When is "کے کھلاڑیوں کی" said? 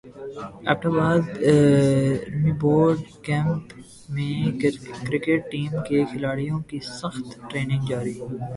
5.87-6.79